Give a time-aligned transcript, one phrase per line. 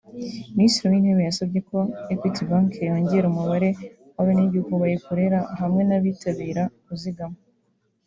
[0.55, 1.77] Minisitiri w’Intebe yasabye ko
[2.13, 3.69] Equity bank yongera umubare
[4.15, 7.37] w’abenegihugu bayikorera hamwe n’abitabira kuzigama